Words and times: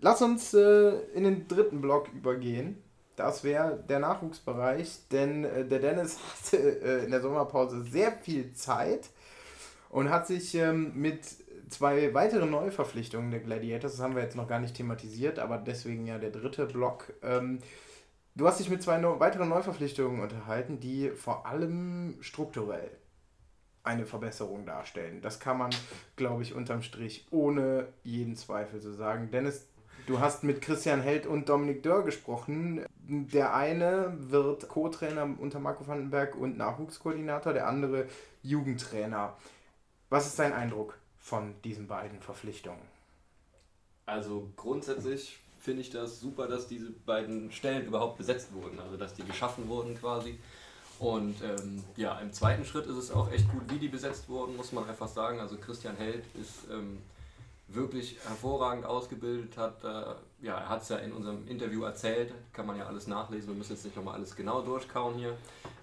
lass 0.00 0.22
uns 0.22 0.54
äh, 0.54 0.90
in 1.14 1.24
den 1.24 1.48
dritten 1.48 1.80
Block 1.80 2.08
übergehen. 2.12 2.82
Das 3.16 3.42
wäre 3.42 3.82
der 3.88 3.98
Nachwuchsbereich, 3.98 5.08
denn 5.10 5.44
äh, 5.44 5.66
der 5.66 5.80
Dennis 5.80 6.18
hatte 6.38 6.56
äh, 6.56 7.04
in 7.04 7.10
der 7.10 7.20
Sommerpause 7.20 7.82
sehr 7.82 8.12
viel 8.12 8.52
Zeit 8.52 9.10
und 9.90 10.10
hat 10.10 10.26
sich 10.26 10.54
ähm, 10.54 10.92
mit 10.94 11.24
zwei 11.68 12.14
weiteren 12.14 12.50
Neuverpflichtungen 12.50 13.30
der 13.30 13.40
Gladiators, 13.40 13.92
das 13.92 14.00
haben 14.00 14.14
wir 14.14 14.22
jetzt 14.22 14.36
noch 14.36 14.48
gar 14.48 14.60
nicht 14.60 14.74
thematisiert, 14.74 15.38
aber 15.38 15.58
deswegen 15.58 16.06
ja 16.06 16.18
der 16.18 16.30
dritte 16.30 16.66
Block. 16.66 17.12
Ähm, 17.22 17.58
du 18.34 18.46
hast 18.46 18.60
dich 18.60 18.70
mit 18.70 18.82
zwei 18.82 18.98
no 18.98 19.20
weiteren 19.20 19.48
Neuverpflichtungen 19.48 20.20
unterhalten, 20.20 20.80
die 20.80 21.10
vor 21.10 21.46
allem 21.46 22.16
strukturell 22.20 22.90
eine 23.82 24.06
Verbesserung 24.06 24.66
darstellen. 24.66 25.22
Das 25.22 25.40
kann 25.40 25.58
man, 25.58 25.70
glaube 26.16 26.42
ich, 26.42 26.54
unterm 26.54 26.82
Strich 26.82 27.26
ohne 27.30 27.88
jeden 28.02 28.36
Zweifel 28.36 28.80
so 28.80 28.92
sagen. 28.92 29.30
Dennis, 29.30 29.66
du 30.08 30.20
hast 30.20 30.42
mit 30.42 30.62
Christian 30.62 31.02
Held 31.02 31.26
und 31.26 31.48
Dominik 31.48 31.82
Dörr 31.82 32.02
gesprochen. 32.02 32.84
Der 33.06 33.54
eine 33.54 34.14
wird 34.18 34.68
Co-Trainer 34.68 35.28
unter 35.38 35.60
Marco 35.60 35.86
Vandenberg 35.86 36.34
und 36.34 36.56
Nachwuchskoordinator, 36.56 37.52
der 37.52 37.68
andere 37.68 38.06
Jugendtrainer. 38.42 39.36
Was 40.08 40.26
ist 40.26 40.38
dein 40.38 40.54
Eindruck 40.54 40.96
von 41.18 41.54
diesen 41.62 41.86
beiden 41.86 42.20
Verpflichtungen? 42.20 42.80
Also 44.06 44.48
grundsätzlich 44.56 45.38
finde 45.60 45.82
ich 45.82 45.90
das 45.90 46.20
super, 46.20 46.48
dass 46.48 46.66
diese 46.66 46.90
beiden 46.90 47.52
Stellen 47.52 47.86
überhaupt 47.86 48.16
besetzt 48.16 48.54
wurden, 48.54 48.80
also 48.80 48.96
dass 48.96 49.12
die 49.12 49.24
geschaffen 49.24 49.68
wurden 49.68 49.98
quasi. 49.98 50.38
Und 50.98 51.36
ähm, 51.42 51.84
ja, 51.96 52.18
im 52.20 52.32
zweiten 52.32 52.64
Schritt 52.64 52.86
ist 52.86 52.96
es 52.96 53.10
auch 53.10 53.30
echt 53.30 53.48
gut, 53.50 53.62
wie 53.68 53.78
die 53.78 53.88
besetzt 53.88 54.28
wurden, 54.28 54.56
muss 54.56 54.72
man 54.72 54.88
einfach 54.88 55.08
sagen. 55.08 55.38
Also 55.38 55.56
Christian 55.58 55.96
Held 55.96 56.24
ist 56.40 56.70
ähm, 56.72 56.98
wirklich 57.68 58.18
hervorragend 58.26 58.86
ausgebildet, 58.86 59.56
hat, 59.58 59.84
äh, 59.84 60.14
ja, 60.40 60.58
er 60.58 60.68
hat 60.68 60.82
es 60.82 60.88
ja 60.88 60.96
in 60.96 61.12
unserem 61.12 61.46
Interview 61.46 61.82
erzählt, 61.82 62.32
kann 62.52 62.66
man 62.66 62.78
ja 62.78 62.86
alles 62.86 63.06
nachlesen, 63.06 63.50
wir 63.50 63.56
müssen 63.56 63.72
jetzt 63.72 63.84
nicht 63.84 63.96
nochmal 63.96 64.14
alles 64.14 64.34
genau 64.34 64.62
durchkauen 64.62 65.16
hier. 65.16 65.36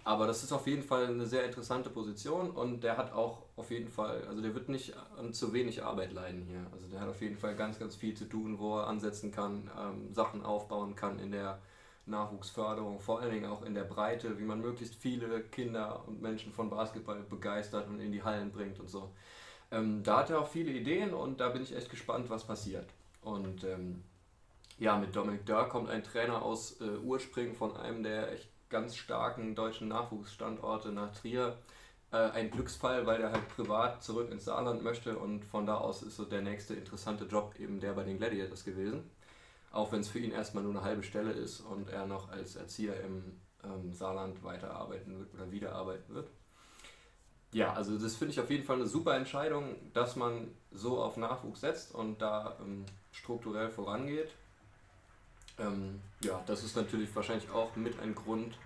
Aber 0.03 0.27
das 0.27 0.43
ist 0.43 0.51
auf 0.51 0.67
jeden 0.67 0.83
Fall 0.83 1.07
eine 1.07 1.25
sehr 1.25 1.45
interessante 1.45 1.89
Position 1.89 2.51
und 2.51 2.83
der 2.83 2.97
hat 2.97 3.13
auch 3.13 3.43
auf 3.55 3.71
jeden 3.71 3.89
Fall, 3.89 4.23
also 4.27 4.41
der 4.41 4.53
wird 4.53 4.69
nicht 4.69 4.93
an 5.17 5.33
zu 5.33 5.53
wenig 5.53 5.83
Arbeit 5.83 6.13
leiden 6.13 6.45
hier. 6.47 6.65
Also 6.71 6.87
der 6.87 6.99
hat 6.99 7.09
auf 7.09 7.21
jeden 7.21 7.37
Fall 7.37 7.55
ganz, 7.55 7.79
ganz 7.79 7.95
viel 7.95 8.15
zu 8.15 8.25
tun, 8.25 8.59
wo 8.59 8.79
er 8.79 8.87
ansetzen 8.87 9.31
kann, 9.31 9.69
ähm, 9.79 10.13
Sachen 10.13 10.43
aufbauen 10.43 10.95
kann 10.95 11.19
in 11.19 11.31
der 11.31 11.59
Nachwuchsförderung, 12.07 12.99
vor 12.99 13.21
allen 13.21 13.31
Dingen 13.31 13.45
auch 13.45 13.63
in 13.63 13.73
der 13.73 13.83
Breite, 13.83 14.37
wie 14.39 14.43
man 14.43 14.61
möglichst 14.61 14.95
viele 14.95 15.41
Kinder 15.41 16.03
und 16.07 16.21
Menschen 16.21 16.51
von 16.51 16.69
Basketball 16.69 17.21
begeistert 17.23 17.87
und 17.87 17.99
in 17.99 18.11
die 18.11 18.23
Hallen 18.23 18.51
bringt 18.51 18.79
und 18.79 18.89
so. 18.89 19.11
Ähm, 19.75 20.03
da 20.03 20.19
hat 20.19 20.29
er 20.29 20.39
auch 20.39 20.47
viele 20.47 20.71
Ideen 20.71 21.13
und 21.13 21.39
da 21.39 21.49
bin 21.49 21.63
ich 21.63 21.75
echt 21.75 21.89
gespannt, 21.89 22.29
was 22.29 22.45
passiert. 22.45 22.87
Und 23.21 23.63
ähm, 23.63 24.03
ja, 24.77 24.97
mit 24.97 25.15
Dominik 25.15 25.45
Dörr 25.45 25.69
kommt 25.69 25.89
ein 25.89 26.03
Trainer 26.03 26.41
aus 26.41 26.79
äh, 26.81 26.97
Urspringen 26.97 27.55
von 27.55 27.75
einem 27.75 28.03
der 28.03 28.31
echt 28.31 28.49
ganz 28.69 28.95
starken 28.95 29.55
deutschen 29.55 29.87
Nachwuchsstandorte 29.87 30.91
nach 30.91 31.13
Trier. 31.13 31.57
Äh, 32.11 32.17
ein 32.17 32.51
Glücksfall, 32.51 33.05
weil 33.05 33.21
er 33.21 33.31
halt 33.31 33.47
privat 33.49 34.03
zurück 34.03 34.31
ins 34.31 34.45
Saarland 34.45 34.83
möchte 34.83 35.17
und 35.17 35.45
von 35.45 35.65
da 35.65 35.77
aus 35.77 36.03
ist 36.03 36.17
so 36.17 36.25
der 36.25 36.41
nächste 36.41 36.75
interessante 36.75 37.25
Job 37.25 37.55
eben 37.59 37.79
der 37.79 37.93
bei 37.93 38.03
den 38.03 38.17
Gladiators 38.17 38.63
gewesen 38.63 39.09
auch 39.75 39.91
wenn 39.91 39.99
es 39.99 40.07
für 40.07 40.19
ihn 40.19 40.31
erstmal 40.31 40.63
nur 40.63 40.73
eine 40.73 40.83
halbe 40.83 41.03
Stelle 41.03 41.31
ist 41.31 41.59
und 41.59 41.89
er 41.89 42.05
noch 42.05 42.31
als 42.31 42.55
Erzieher 42.55 42.99
im 43.01 43.39
ähm, 43.63 43.93
Saarland 43.93 44.41
weiterarbeiten 44.43 45.19
wird 45.19 45.33
oder 45.33 45.51
wiederarbeiten 45.51 46.15
wird. 46.15 46.29
Ja, 47.55 47.71
also 47.71 47.97
das 47.97 48.17
finde 48.17 48.33
ich 48.33 48.39
auf 48.41 48.49
jeden 48.49 48.65
Fall 48.65 48.75
eine 48.75 48.85
super 48.85 49.15
Entscheidung, 49.15 49.77
dass 49.93 50.17
man 50.17 50.49
so 50.73 51.01
auf 51.01 51.15
Nachwuchs 51.15 51.61
setzt 51.61 51.95
und 51.95 52.21
da 52.21 52.57
ähm, 52.59 52.85
strukturell 53.13 53.69
vorangeht. 53.69 54.29
Ähm, 55.57 56.01
ja, 56.21 56.43
das 56.47 56.65
ist 56.65 56.75
natürlich 56.75 57.15
wahrscheinlich 57.15 57.49
auch 57.49 57.73
mit 57.77 57.97
ein 58.01 58.13
Grund, 58.13 58.57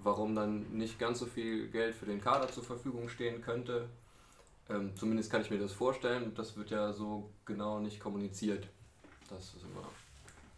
warum 0.00 0.34
dann 0.34 0.70
nicht 0.76 0.98
ganz 0.98 1.20
so 1.20 1.24
viel 1.24 1.68
Geld 1.68 1.94
für 1.94 2.04
den 2.04 2.20
Kader 2.20 2.52
zur 2.52 2.62
Verfügung 2.62 3.08
stehen 3.08 3.40
könnte. 3.40 3.88
Ähm, 4.68 4.94
zumindest 4.96 5.32
kann 5.32 5.40
ich 5.40 5.50
mir 5.50 5.58
das 5.58 5.72
vorstellen. 5.72 6.34
Das 6.34 6.58
wird 6.58 6.68
ja 6.68 6.92
so 6.92 7.30
genau 7.46 7.80
nicht 7.80 8.00
kommuniziert. 8.00 8.68
Das 9.30 9.54
ist 9.54 9.64
immer 9.64 9.88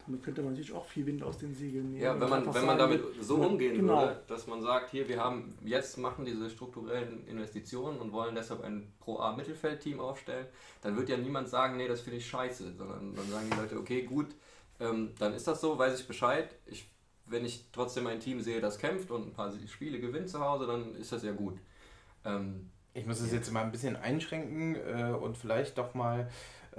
damit 0.08 0.24
könnte 0.24 0.42
man 0.42 0.56
sich 0.56 0.72
auch 0.72 0.86
viel 0.86 1.04
Wind 1.04 1.22
aus 1.22 1.36
den 1.36 1.54
Segeln 1.54 1.92
nehmen. 1.92 2.02
Ja, 2.02 2.18
wenn 2.18 2.30
man, 2.30 2.54
wenn 2.54 2.64
man 2.64 2.78
damit 2.78 3.02
so 3.20 3.36
umgehen 3.36 3.76
genau. 3.76 4.00
würde, 4.00 4.22
dass 4.26 4.46
man 4.46 4.62
sagt, 4.62 4.90
hier, 4.90 5.06
wir 5.06 5.22
haben 5.22 5.54
jetzt 5.64 5.98
machen 5.98 6.24
diese 6.24 6.48
strukturellen 6.48 7.26
Investitionen 7.26 7.98
und 7.98 8.12
wollen 8.12 8.34
deshalb 8.34 8.64
ein 8.64 8.90
Pro-A-Mittelfeld-Team 9.00 10.00
aufstellen, 10.00 10.46
dann 10.80 10.96
wird 10.96 11.10
ja 11.10 11.18
niemand 11.18 11.48
sagen, 11.48 11.76
nee, 11.76 11.86
das 11.86 12.00
finde 12.00 12.18
ich 12.18 12.26
scheiße, 12.26 12.74
sondern 12.76 13.14
dann 13.14 13.28
sagen 13.28 13.50
die 13.52 13.56
Leute, 13.58 13.78
okay, 13.78 14.02
gut, 14.02 14.34
ähm, 14.80 15.10
dann 15.18 15.34
ist 15.34 15.46
das 15.46 15.60
so, 15.60 15.78
weiß 15.78 16.00
ich 16.00 16.06
Bescheid. 16.06 16.54
Ich, 16.64 16.90
wenn 17.26 17.44
ich 17.44 17.66
trotzdem 17.70 18.06
ein 18.06 18.20
Team 18.20 18.40
sehe, 18.40 18.60
das 18.62 18.78
kämpft 18.78 19.10
und 19.10 19.28
ein 19.28 19.32
paar 19.34 19.52
Spiele 19.66 20.00
gewinnt 20.00 20.30
zu 20.30 20.40
Hause, 20.40 20.66
dann 20.66 20.94
ist 20.94 21.12
das 21.12 21.22
ja 21.22 21.32
gut. 21.32 21.58
Ähm, 22.24 22.70
ich 22.94 23.04
muss 23.06 23.20
es 23.20 23.30
jetzt 23.30 23.52
mal 23.52 23.62
ein 23.62 23.70
bisschen 23.70 23.96
einschränken 23.96 24.74
äh, 24.74 25.12
und 25.12 25.36
vielleicht 25.36 25.76
doch 25.76 25.94
mal 25.94 26.30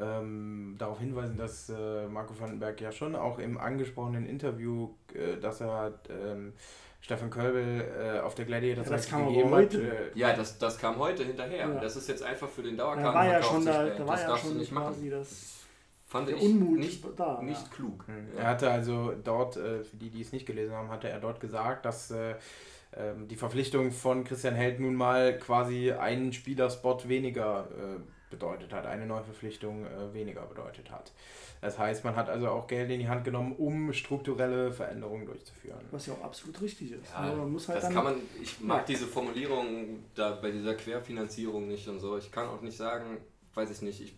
ähm, 0.01 0.75
darauf 0.77 0.99
hinweisen, 0.99 1.37
dass 1.37 1.69
äh, 1.69 2.07
Marco 2.07 2.39
Vandenberg 2.39 2.79
ja 2.81 2.91
schon 2.91 3.15
auch 3.15 3.39
im 3.39 3.57
angesprochenen 3.57 4.25
Interview, 4.25 4.89
äh, 5.13 5.37
dass 5.37 5.61
er 5.61 5.99
ähm, 6.09 6.53
Stefan 7.01 7.29
Kölbel 7.29 7.85
äh, 7.97 8.19
auf 8.19 8.35
der 8.35 8.45
Gladiator 8.45 8.83
ja, 8.83 8.89
das 8.89 9.07
kam 9.07 9.27
gegeben 9.27 9.49
heute. 9.51 9.77
Hat, 9.77 9.93
äh, 9.93 10.19
ja, 10.19 10.33
das, 10.33 10.57
das 10.57 10.77
kam 10.77 10.97
heute 10.97 11.23
hinterher. 11.23 11.67
Ja. 11.67 11.79
Das 11.79 11.95
ist 11.95 12.09
jetzt 12.09 12.23
einfach 12.23 12.49
für 12.49 12.61
den 12.61 12.77
Dauerkarten. 12.77 13.13
Da 13.13 13.13
war 13.13 13.25
ja 13.27 13.41
schon, 13.41 13.65
da, 13.65 13.85
da 13.85 14.07
war 14.07 14.15
das 14.15 14.27
ja 14.27 14.37
schon 14.37 14.57
nicht 14.57 14.71
machen. 14.71 15.09
Das 15.09 15.59
fand 16.07 16.29
ich 16.29 16.41
Unmut 16.41 16.79
nicht, 16.79 17.03
da, 17.17 17.41
nicht 17.41 17.61
ja. 17.61 17.69
klug. 17.73 18.07
Mhm. 18.07 18.37
Er 18.37 18.47
hatte 18.47 18.69
also 18.69 19.13
dort, 19.23 19.57
äh, 19.57 19.83
für 19.83 19.97
die, 19.97 20.09
die 20.09 20.21
es 20.21 20.31
nicht 20.31 20.45
gelesen 20.45 20.73
haben, 20.73 20.89
hatte 20.89 21.09
er 21.09 21.19
dort 21.19 21.39
gesagt, 21.39 21.85
dass 21.85 22.11
äh, 22.11 22.35
ähm, 22.97 23.27
die 23.27 23.35
Verpflichtung 23.35 23.91
von 23.91 24.23
Christian 24.23 24.55
Held 24.55 24.79
nun 24.79 24.95
mal 24.95 25.37
quasi 25.37 25.91
einen 25.91 26.33
Spielerspot 26.33 27.07
weniger 27.07 27.67
äh, 27.71 27.99
bedeutet 28.29 28.73
hat, 28.73 28.85
eine 28.85 29.06
Neuverpflichtung 29.06 29.85
äh, 29.85 30.13
weniger 30.13 30.45
bedeutet 30.45 30.91
hat. 30.91 31.12
Das 31.62 31.78
heißt, 31.78 32.06
man 32.06 32.16
hat 32.16 32.29
also 32.29 32.50
auch 32.50 32.67
Geld 32.67 32.90
in 32.90 33.00
die 33.00 33.07
Hand 33.07 33.25
genommen, 33.25 33.53
um 33.57 33.91
strukturelle 33.91 34.72
Veränderungen 34.72 35.25
durchzuführen. 35.25 35.79
Was 35.91 36.06
ja 36.06 36.13
auch 36.13 36.23
absolut 36.23 36.62
richtig 36.62 36.91
ist. 36.91 37.12
Ja, 37.13 37.34
man 37.34 37.51
muss 37.51 37.67
halt 37.67 37.84
das 37.84 37.94
kann 37.94 38.03
man, 38.03 38.16
ich 38.41 38.59
mag 38.62 38.85
diese 38.85 39.07
Formulierung 39.07 40.03
da 40.16 40.31
bei 40.31 40.51
dieser 40.51 40.75
Querfinanzierung 40.75 41.67
nicht 41.67 41.88
und 41.88 42.00
so. 42.00 42.17
Ich 42.17 42.31
kann 42.31 42.47
auch 42.47 42.62
nicht 42.62 42.78
sagen, 42.78 43.17
weiß 43.56 43.72
ich 43.72 43.81
nicht, 43.81 44.01
ich 44.01 44.16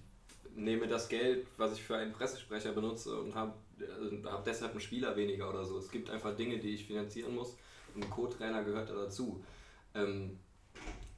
nehme 0.56 0.88
das 0.88 1.10
Geld, 1.10 1.48
was 1.58 1.74
ich 1.74 1.82
für 1.82 1.96
einen 1.96 2.12
Pressesprecher 2.12 2.74
benutze 2.74 3.20
und 3.20 3.34
habe 3.34 3.54
äh, 3.80 4.28
hab 4.28 4.46
deshalb 4.46 4.72
einen 4.72 4.82
Spieler 4.82 5.16
weniger 5.16 5.50
oder 5.50 5.66
so. 5.66 5.78
Es 5.80 5.90
gibt 5.90 6.10
einfach 6.10 6.36
Dinge, 6.36 6.60
die 6.60 6.76
ich 6.76 6.86
finanzieren 6.86 7.34
muss 7.36 7.58
und 7.96 8.04
ein 8.04 8.10
Co-Trainer 8.10 8.64
gehört 8.64 8.90
da 8.90 8.96
dazu. 8.96 9.44
Ähm, 9.96 10.40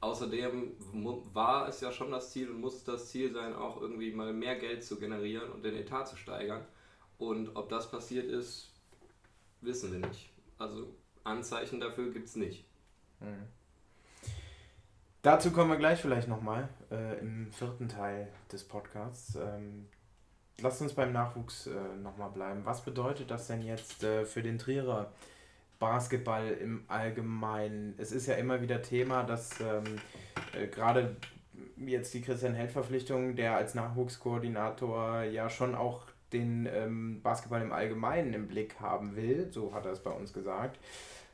Außerdem 0.04 0.74
war 1.32 1.66
es 1.66 1.80
ja 1.80 1.90
schon 1.90 2.10
das 2.10 2.30
Ziel 2.30 2.50
und 2.50 2.60
muss 2.60 2.84
das 2.84 3.08
Ziel 3.08 3.32
sein, 3.32 3.54
auch 3.54 3.80
irgendwie 3.80 4.12
mal 4.12 4.34
mehr 4.34 4.56
Geld 4.56 4.84
zu 4.84 4.98
generieren 4.98 5.50
und 5.50 5.64
den 5.64 5.74
Etat 5.74 6.04
zu 6.04 6.16
steigern. 6.16 6.62
Und 7.16 7.56
ob 7.56 7.70
das 7.70 7.90
passiert 7.90 8.26
ist, 8.26 8.70
wissen 9.62 9.92
wir 9.92 10.06
nicht. 10.06 10.30
Also 10.58 10.94
Anzeichen 11.24 11.80
dafür 11.80 12.12
gibt 12.12 12.28
es 12.28 12.36
nicht. 12.36 12.66
Mhm. 13.20 13.48
Dazu 15.22 15.52
kommen 15.52 15.70
wir 15.70 15.78
gleich 15.78 16.02
vielleicht 16.02 16.28
nochmal 16.28 16.68
äh, 16.90 17.18
im 17.20 17.50
vierten 17.50 17.88
Teil 17.88 18.30
des 18.52 18.62
Podcasts. 18.68 19.36
Ähm, 19.36 19.88
lasst 20.60 20.82
uns 20.82 20.92
beim 20.92 21.14
Nachwuchs 21.14 21.66
äh, 21.66 21.96
nochmal 22.02 22.28
bleiben. 22.28 22.66
Was 22.66 22.84
bedeutet 22.84 23.30
das 23.30 23.46
denn 23.46 23.62
jetzt 23.62 24.04
äh, 24.04 24.26
für 24.26 24.42
den 24.42 24.58
Trierer? 24.58 25.14
Basketball 25.78 26.48
im 26.48 26.84
Allgemeinen. 26.88 27.94
Es 27.98 28.12
ist 28.12 28.26
ja 28.26 28.34
immer 28.34 28.60
wieder 28.60 28.82
Thema, 28.82 29.22
dass 29.24 29.60
ähm, 29.60 29.84
äh, 30.58 30.66
gerade 30.66 31.16
jetzt 31.76 32.14
die 32.14 32.22
Christian 32.22 32.54
Held-Verpflichtung, 32.54 33.36
der 33.36 33.56
als 33.56 33.74
Nachwuchskoordinator 33.74 35.22
ja 35.22 35.50
schon 35.50 35.74
auch 35.74 36.06
den 36.32 36.68
ähm, 36.72 37.20
Basketball 37.22 37.62
im 37.62 37.72
Allgemeinen 37.72 38.34
im 38.34 38.48
Blick 38.48 38.80
haben 38.80 39.16
will, 39.16 39.48
so 39.50 39.72
hat 39.74 39.86
er 39.86 39.92
es 39.92 40.02
bei 40.02 40.10
uns 40.10 40.32
gesagt. 40.32 40.78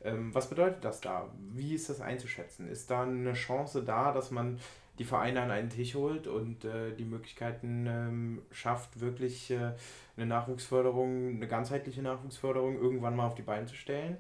Ähm, 0.03 0.35
was 0.35 0.49
bedeutet 0.49 0.85
das 0.85 1.01
da? 1.01 1.31
Wie 1.53 1.75
ist 1.75 1.89
das 1.89 2.01
einzuschätzen? 2.01 2.69
Ist 2.69 2.91
da 2.91 3.03
eine 3.03 3.35
Chance 3.35 3.83
da, 3.83 4.13
dass 4.13 4.31
man 4.31 4.59
die 4.99 5.05
Vereine 5.05 5.41
an 5.41 5.51
einen 5.51 5.71
Tisch 5.71 5.95
holt 5.95 6.27
und 6.27 6.65
äh, 6.65 6.93
die 6.95 7.05
Möglichkeiten 7.05 7.87
ähm, 7.87 8.43
schafft, 8.51 9.01
wirklich 9.01 9.51
äh, 9.51 9.73
eine 10.17 10.27
Nachwuchsförderung, 10.27 11.37
eine 11.37 11.49
ganzheitliche 11.49 12.03
Nachwuchsförderung 12.03 12.77
irgendwann 12.77 13.17
mal 13.17 13.27
auf 13.27 13.35
die 13.35 13.43
Beine 13.43 13.67
zu 13.67 13.75
stellen. 13.75 14.19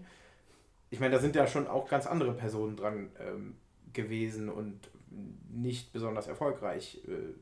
Ich 0.88 0.98
meine, 0.98 1.14
da 1.14 1.20
sind 1.20 1.36
ja 1.36 1.46
schon 1.46 1.66
auch 1.66 1.88
ganz 1.88 2.06
andere 2.06 2.32
Personen 2.32 2.76
dran 2.76 3.10
ähm, 3.20 3.56
gewesen 3.92 4.48
und 4.48 4.90
nicht 5.50 5.92
besonders 5.92 6.28
erfolgreich 6.28 7.00
äh, 7.06 7.34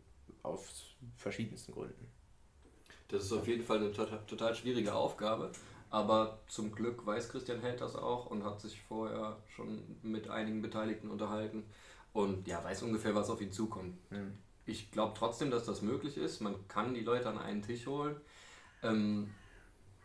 aus 0.42 0.96
verschiedensten 1.16 1.72
Gründen. 1.72 2.08
Das 3.08 3.24
ist 3.24 3.32
auf 3.32 3.46
jeden 3.46 3.62
Fall 3.62 3.78
eine 3.78 3.92
total, 3.92 4.18
total 4.26 4.54
schwierige 4.54 4.94
Aufgabe. 4.94 5.50
Aber 5.90 6.40
zum 6.48 6.72
Glück 6.72 7.06
weiß 7.06 7.30
Christian 7.30 7.60
Held 7.60 7.80
das 7.80 7.96
auch 7.96 8.26
und 8.26 8.44
hat 8.44 8.60
sich 8.60 8.80
vorher 8.82 9.36
schon 9.48 9.82
mit 10.02 10.28
einigen 10.28 10.60
Beteiligten 10.60 11.10
unterhalten 11.10 11.64
und 12.12 12.46
ja, 12.46 12.62
weiß 12.62 12.82
ungefähr, 12.82 13.14
was 13.14 13.30
auf 13.30 13.40
ihn 13.40 13.52
zukommt. 13.52 13.96
Mhm. 14.10 14.34
Ich 14.66 14.90
glaube 14.90 15.14
trotzdem, 15.16 15.50
dass 15.50 15.64
das 15.64 15.80
möglich 15.80 16.18
ist. 16.18 16.40
Man 16.40 16.68
kann 16.68 16.92
die 16.92 17.00
Leute 17.00 17.28
an 17.28 17.38
einen 17.38 17.62
Tisch 17.62 17.86
holen. 17.86 18.16
Ähm, 18.82 19.30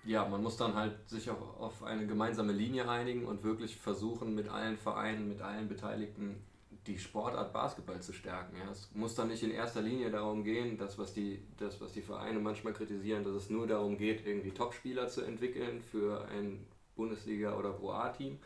ja, 0.06 0.28
man 0.28 0.42
muss 0.42 0.58
dann 0.58 0.76
halt 0.76 1.10
sich 1.10 1.30
auch 1.30 1.60
auf 1.60 1.84
eine 1.84 2.08
gemeinsame 2.08 2.54
Linie 2.54 2.90
einigen 2.90 3.26
und 3.26 3.44
wirklich 3.44 3.78
versuchen, 3.78 4.36
mit 4.36 4.48
allen 4.48 4.78
Vereinen, 4.78 5.28
mit 5.28 5.42
allen 5.42 5.68
Beteiligten 5.68 6.44
die 6.88 6.98
Sportart 6.98 7.54
Basketball 7.54 8.02
zu 8.02 8.14
stärken. 8.14 8.58
Ja. 8.58 8.72
Es 8.72 8.90
muss 8.94 9.16
dann 9.16 9.28
nicht 9.30 9.44
in 9.44 9.52
erster 9.52 9.82
Linie 9.82 10.12
darum 10.12 10.44
gehen, 10.44 10.78
das 10.78 10.98
was, 10.98 11.14
die, 11.14 11.44
das, 11.58 11.80
was 11.82 11.92
die 11.92 12.02
Vereine 12.02 12.40
manchmal 12.40 12.74
kritisieren, 12.74 13.24
dass 13.24 13.34
es 13.34 13.50
nur 13.50 13.68
darum 13.68 13.98
geht, 13.98 14.26
irgendwie 14.26 14.52
Topspieler 14.52 15.08
zu 15.08 15.22
entwickeln 15.22 15.82
für 15.82 16.28
ein 16.28 16.66
Bundesliga- 16.96 17.58
oder 17.58 17.72
Pro 17.72 17.92
A-Team, 17.92 18.40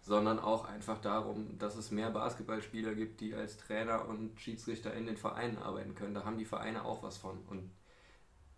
sondern 0.00 0.38
auch 0.38 0.64
einfach 0.64 1.00
darum, 1.00 1.58
dass 1.58 1.76
es 1.76 1.90
mehr 1.90 2.10
Basketballspieler 2.10 2.94
gibt, 2.94 3.20
die 3.20 3.34
als 3.34 3.56
Trainer 3.56 4.08
und 4.08 4.40
Schiedsrichter 4.40 4.92
in 4.94 5.06
den 5.06 5.16
Vereinen 5.16 5.58
arbeiten 5.58 5.94
können. 5.94 6.14
Da 6.14 6.24
haben 6.24 6.38
die 6.38 6.44
Vereine 6.44 6.84
auch 6.84 7.02
was 7.02 7.18
von. 7.18 7.38
Und 7.48 7.70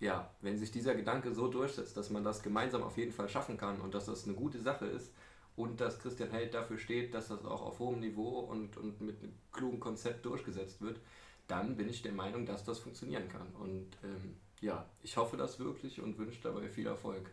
ja, 0.00 0.30
wenn 0.40 0.58
sich 0.58 0.70
dieser 0.70 0.94
Gedanke 0.94 1.34
so 1.34 1.48
durchsetzt, 1.48 1.96
dass 1.96 2.10
man 2.10 2.24
das 2.24 2.42
gemeinsam 2.42 2.82
auf 2.82 2.96
jeden 2.96 3.12
Fall 3.12 3.28
schaffen 3.28 3.56
kann 3.56 3.80
und 3.80 3.94
dass 3.94 4.06
das 4.06 4.24
eine 4.24 4.34
gute 4.34 4.60
Sache 4.60 4.86
ist, 4.86 5.12
und 5.56 5.80
dass 5.80 5.98
Christian 5.98 6.30
Held 6.30 6.54
dafür 6.54 6.78
steht, 6.78 7.14
dass 7.14 7.28
das 7.28 7.44
auch 7.44 7.62
auf 7.62 7.78
hohem 7.78 8.00
Niveau 8.00 8.40
und, 8.40 8.76
und 8.76 9.00
mit 9.00 9.22
einem 9.22 9.34
klugen 9.52 9.80
Konzept 9.80 10.26
durchgesetzt 10.26 10.80
wird, 10.82 10.98
dann 11.46 11.76
bin 11.76 11.88
ich 11.88 12.02
der 12.02 12.12
Meinung, 12.12 12.46
dass 12.46 12.64
das 12.64 12.78
funktionieren 12.78 13.28
kann. 13.28 13.46
Und 13.60 13.96
ähm, 14.02 14.36
ja, 14.60 14.86
ich 15.02 15.16
hoffe 15.16 15.36
das 15.36 15.58
wirklich 15.58 16.00
und 16.00 16.18
wünsche 16.18 16.40
dabei 16.42 16.68
viel 16.68 16.86
Erfolg. 16.86 17.30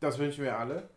Das 0.00 0.18
wünschen 0.18 0.44
wir 0.44 0.58
alle. 0.58 0.88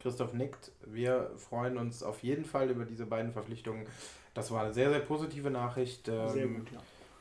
Christoph 0.00 0.32
nickt. 0.32 0.72
Wir 0.84 1.30
freuen 1.36 1.78
uns 1.78 2.02
auf 2.02 2.22
jeden 2.22 2.44
Fall 2.44 2.70
über 2.70 2.84
diese 2.84 3.06
beiden 3.06 3.32
Verpflichtungen. 3.32 3.86
Das 4.34 4.50
war 4.50 4.64
eine 4.64 4.72
sehr, 4.72 4.90
sehr 4.90 5.00
positive 5.00 5.50
Nachricht. 5.50 6.08
Ähm, 6.08 6.28
sehr 6.30 6.48
gut, 6.48 6.68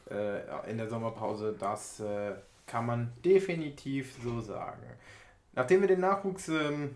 ja. 0.09 0.15
Äh, 0.15 0.71
in 0.71 0.77
der 0.77 0.89
Sommerpause. 0.89 1.55
Das 1.59 1.99
äh, 1.99 2.33
kann 2.65 2.85
man 2.85 3.13
definitiv 3.23 4.15
so 4.23 4.41
sagen. 4.41 4.81
Nachdem 5.53 5.81
wir 5.81 5.87
den 5.87 5.99
Nachwuchs 5.99 6.47
ähm, 6.49 6.95